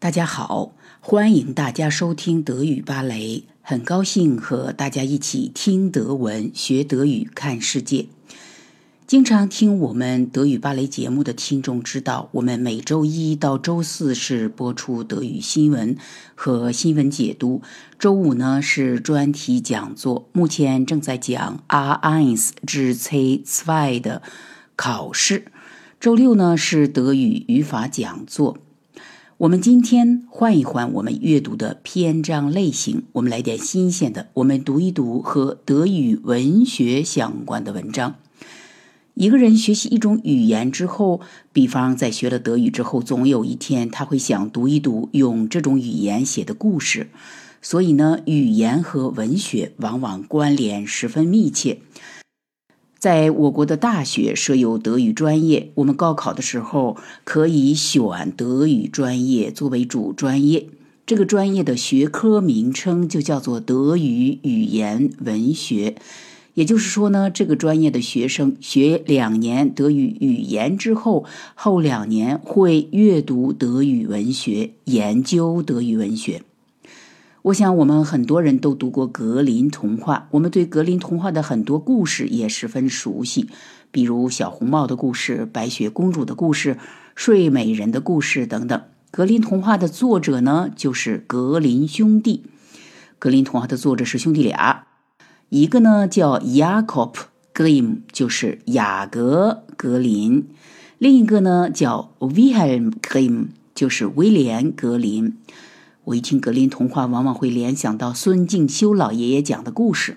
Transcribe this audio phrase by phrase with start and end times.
[0.00, 3.44] 大家好，欢迎大家收听德语芭蕾。
[3.60, 8.06] 很高兴和大家一起听德文、学德语、看世界。
[9.06, 15.94] 经常听我们德语芭蕾节目的听众知道，我们每周一到周四是播出德语新闻
[16.34, 17.60] 和新闻解读，
[17.98, 20.26] 周五呢是专题讲座。
[20.32, 24.22] 目前正在讲 R1 至 C2 的
[24.76, 25.44] 考试。
[26.00, 28.56] 周六呢是德语语法讲座。
[29.40, 34.28] 我们今天换一换我们阅读的篇章类型，我们来点新鲜的。
[34.34, 38.16] 我们读一读和德语文学相关的文章。
[39.14, 41.22] 一个人学习一种语言之后，
[41.54, 47.08] 比方在学了德语之后，总有一天他会想读一读用这种语言写的故事。
[47.62, 51.78] 所以呢，语言和文学往往关联十分密切。
[53.00, 60.66] 在我国的大学设有德语专业，我们高考的时候可以选德语专业作为主专业。
[61.06, 65.94] 这个专业的学科名称就叫做德语语言文学。
[66.52, 76.42] 也就是说呢，这个专业的学生学两年德语语言之后，后两年会阅读德语文学，研究德语文学。
[77.42, 83.48] 我想，我们很多人都读过格林童话，我们对格林童话的很多故事也十分熟悉，
[83.90, 86.76] 比如小红帽的故事、白雪公主的故事、
[87.14, 88.82] 睡美人的故事等等。
[89.10, 92.44] 格林童话的作者呢，就是格林兄弟。
[93.18, 94.86] 格林童话的作者是兄弟俩，
[95.48, 97.14] 一个呢叫 Jacob
[97.54, 100.42] Grimm，就是雅各格林；
[100.98, 105.38] 另一个呢叫 Wilhelm Grimm，就是威廉格林。
[106.04, 110.16] 我一听格林童话，往往会联想到孙敬修老爷爷讲的故事。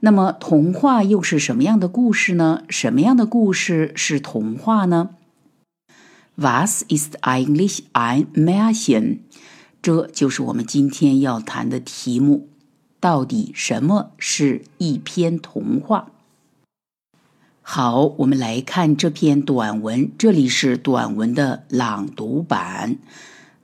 [0.00, 2.62] 那么，童话又是什么样的故事呢？
[2.68, 5.10] 什么样的故事是童话呢
[6.36, 9.18] ？Was ist eigentlich ein Märchen？
[9.82, 12.48] 这就是我们今天要谈的题目。
[13.00, 16.08] 到底什么是一篇童话？
[17.60, 20.10] 好，我们来看这篇短文。
[20.16, 22.98] 这里是短文的朗读版。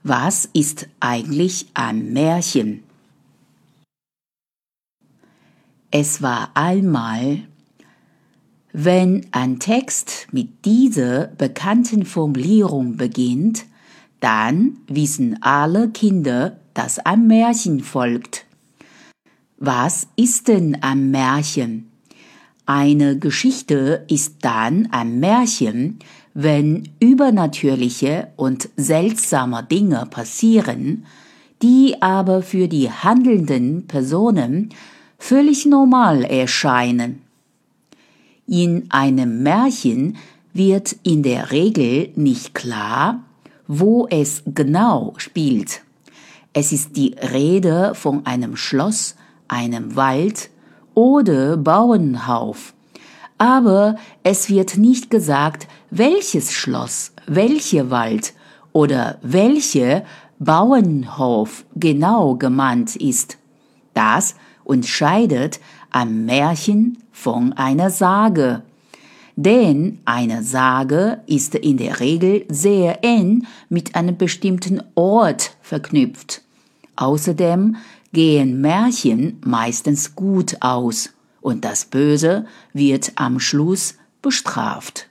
[0.03, 2.83] Was ist eigentlich ein Märchen?
[5.91, 7.43] Es war einmal,
[8.73, 13.65] wenn ein Text mit dieser bekannten Formulierung beginnt,
[14.21, 18.47] dann wissen alle Kinder, dass ein Märchen folgt.
[19.57, 21.90] Was ist denn ein Märchen?
[22.65, 25.99] Eine Geschichte ist dann ein Märchen,
[26.33, 31.05] wenn übernatürliche und seltsame Dinge passieren,
[31.61, 34.69] die aber für die handelnden Personen
[35.17, 37.21] völlig normal erscheinen.
[38.47, 40.17] In einem Märchen
[40.53, 43.23] wird in der Regel nicht klar,
[43.67, 45.81] wo es genau spielt.
[46.53, 49.15] Es ist die Rede von einem Schloss,
[49.47, 50.49] einem Wald
[50.93, 52.73] oder Bauernhauf
[53.41, 58.35] aber es wird nicht gesagt, welches Schloss, welcher Wald
[58.71, 60.05] oder welche
[60.37, 63.39] Bauernhof genau gemeint ist.
[63.95, 65.59] Das unterscheidet
[65.89, 68.61] ein Märchen von einer Sage.
[69.35, 76.43] Denn eine Sage ist in der Regel sehr eng mit einem bestimmten Ort verknüpft.
[76.95, 77.77] Außerdem
[78.13, 81.11] gehen Märchen meistens gut aus
[81.41, 85.10] und das Böse wird am Schluss bestraft.